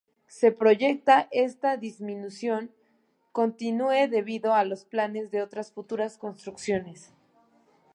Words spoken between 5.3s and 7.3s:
otras futuras construcciones.